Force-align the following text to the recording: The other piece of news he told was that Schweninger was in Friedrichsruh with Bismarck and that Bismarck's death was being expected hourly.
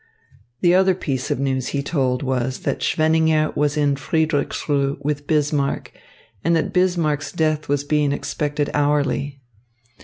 The 0.61 0.73
other 0.73 0.95
piece 0.95 1.29
of 1.29 1.39
news 1.39 1.67
he 1.67 1.83
told 1.83 2.23
was 2.23 2.61
that 2.61 2.79
Schweninger 2.81 3.55
was 3.55 3.77
in 3.77 3.93
Friedrichsruh 3.95 4.97
with 4.99 5.27
Bismarck 5.27 5.91
and 6.43 6.55
that 6.55 6.73
Bismarck's 6.73 7.31
death 7.31 7.69
was 7.69 7.83
being 7.83 8.11
expected 8.11 8.71
hourly. 8.73 9.41